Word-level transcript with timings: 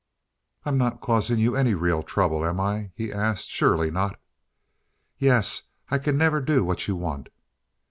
"I'm 0.65 0.79
not 0.79 0.99
causing 0.99 1.37
you 1.37 1.55
any 1.55 1.75
real 1.75 2.01
trouble, 2.01 2.43
am 2.43 2.59
I?" 2.59 2.89
he 2.95 3.13
asked. 3.13 3.51
"Surely 3.51 3.91
not." 3.91 4.19
"Yes. 5.19 5.67
I 5.89 5.99
can 5.99 6.17
never 6.17 6.41
do 6.41 6.63
what 6.63 6.87
you 6.87 6.95
want." 6.95 7.29